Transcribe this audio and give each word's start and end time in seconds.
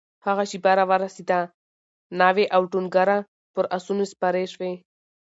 هغه 0.25 0.43
شېبه 0.49 0.71
راورسېده؛ 0.77 1.39
ناوې 2.19 2.45
او 2.55 2.61
ټونګره 2.71 3.17
پر 3.53 3.65
آسونو 3.75 4.03
سپرې 4.11 4.45
شوې 4.53 4.73